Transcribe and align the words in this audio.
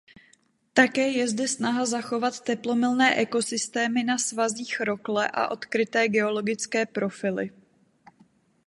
Také 0.73 1.09
je 1.11 1.27
zde 1.27 1.47
snaha 1.47 1.85
zachovat 1.85 2.39
teplomilné 2.41 3.15
ekosystémy 3.15 4.03
na 4.03 4.17
svazích 4.17 4.79
rokle 4.79 5.27
a 5.27 5.47
odkryté 5.51 6.07
geologické 6.09 6.85
profily. 6.85 7.51